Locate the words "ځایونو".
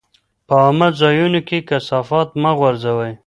0.99-1.39